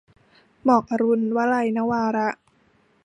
[0.63, 2.29] หมอกอรุณ- วลัย นวาระ